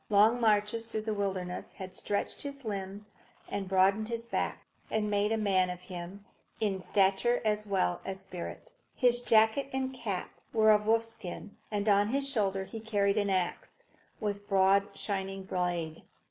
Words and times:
Long 0.09 0.41
marches 0.41 0.87
through 0.87 1.03
the 1.03 1.13
wilderness 1.13 1.73
had 1.73 1.93
stretched 1.93 2.41
his 2.41 2.65
limbs 2.65 3.11
and 3.47 3.67
broadened 3.69 4.07
his 4.09 4.25
back, 4.25 4.65
and 4.89 5.11
made 5.11 5.31
a 5.31 5.37
man 5.37 5.69
of 5.69 5.79
him 5.81 6.25
in 6.59 6.81
stature 6.81 7.39
as 7.45 7.67
well 7.67 8.01
as 8.03 8.17
in 8.17 8.23
spirit. 8.23 8.71
His 8.95 9.21
jacket 9.21 9.69
and 9.71 9.93
cap 9.93 10.31
were 10.53 10.71
of 10.71 10.87
wolfskin, 10.87 11.51
and 11.69 11.87
on 11.87 12.07
his 12.07 12.27
shoulder 12.27 12.63
he 12.63 12.79
carried 12.79 13.19
an 13.19 13.29
axe, 13.29 13.83
with 14.19 14.49
broad, 14.49 14.87
shining 14.97 15.43
blade. 15.43 16.01